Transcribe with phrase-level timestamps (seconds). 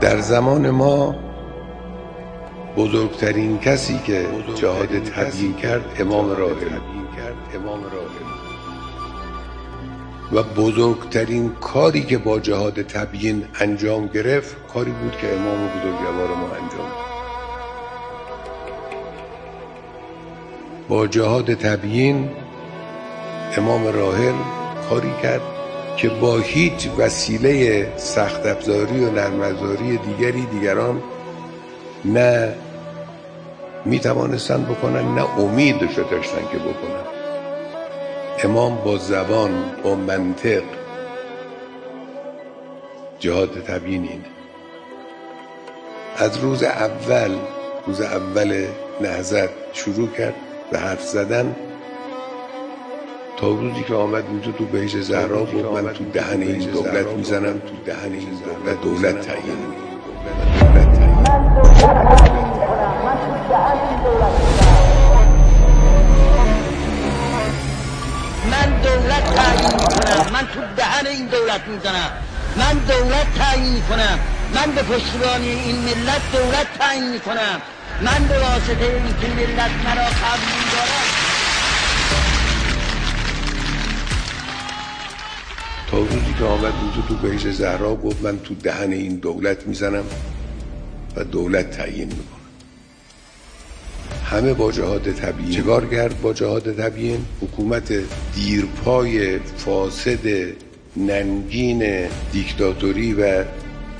[0.00, 1.14] در زمان ما
[2.76, 6.78] بزرگترین کسی که جهاد تبیین کرد امام راحل
[10.32, 16.46] و بزرگترین کاری که با جهاد تبیین انجام گرفت کاری بود که امام بزرگوار ما
[16.46, 17.17] انجام
[20.88, 22.30] با جهاد تبیین
[23.56, 24.34] امام راحل
[24.90, 25.40] کاری کرد
[25.96, 29.42] که با هیچ وسیله سخت افزاری و نرم
[29.96, 31.02] دیگری دیگران
[32.04, 32.54] نه
[33.84, 37.04] می توانستند بکنن نه امیدش داشتن که بکنن.
[38.44, 39.50] امام با زبان
[39.84, 40.62] با منطق
[43.18, 44.24] جهاد تبیین اینه
[46.16, 47.36] از روز اول
[47.86, 48.66] روز اول
[49.00, 50.34] نهزت شروع کرد.
[50.72, 51.56] به حرف زدن
[53.36, 57.58] تا روزی که آمد اینجا تو بهش زهرا بود من تو دهن این دولت می‌زنم
[57.58, 59.56] تو دهن این دولت دولت تعیین
[68.50, 72.12] من دولت تعیین کنم من تو دهن این دولت می‌زنم.
[72.56, 74.18] من دولت تعیین کنم
[74.54, 77.62] من به پشتیبانی این ملت دولت تعیین کنم
[78.00, 81.08] من به واسطه این که ملت مرا قبول دارم
[85.90, 90.04] تا روزی که آمد اینجا تو بهش زهرا گفت من تو دهن این دولت می‌زنم
[91.16, 92.38] و دولت تعیین می‌کنم.
[94.30, 97.92] همه با جهاد طبیعی چکار کرد با جهاد طبیعی حکومت
[98.34, 100.52] دیرپای فاسد
[100.96, 103.44] ننگین دیکتاتوری و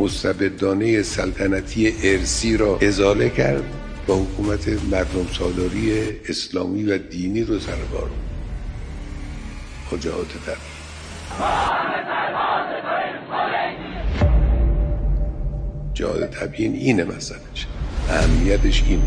[0.00, 3.64] مستبدانه سلطنتی ارسی را ازاله کرد
[4.08, 5.92] و حکومت مردم سالاری
[6.28, 8.10] اسلامی و دینی رو سرکار
[10.00, 10.76] جهاد طبیعی
[15.94, 17.66] جهاد تبیین اینه مثلش
[18.10, 19.02] اهمیتش اینه.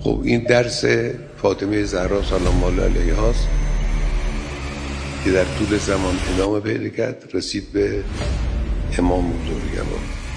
[0.00, 0.84] خب این درس
[1.42, 3.48] فاطمه زهرا سلام الله علیها است.
[5.24, 8.04] که در طول زمان ادامه پیدا کرد رسید به
[8.98, 10.29] امام بزرگوار.